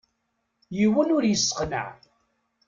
Yiwen 0.77 1.13
ur 1.15 1.23
isseqneɛ. 1.25 1.87